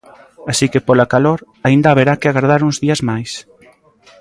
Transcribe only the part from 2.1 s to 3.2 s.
que agardar uns días